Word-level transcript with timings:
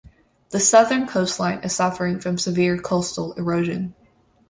The 0.49 0.59
southern 0.59 1.05
coastline 1.05 1.59
is 1.59 1.75
suffering 1.75 2.19
from 2.19 2.39
severe 2.39 2.75
coastal 2.79 3.33
erosion. 3.33 3.93